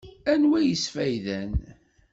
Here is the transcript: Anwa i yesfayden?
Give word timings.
Anwa 0.31 0.57
i 0.61 0.65
yesfayden? 0.69 1.51